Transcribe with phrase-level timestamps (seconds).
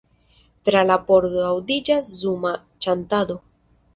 [0.69, 2.53] Tra la pordo aŭdiĝas zuma
[2.87, 3.37] ĉantado.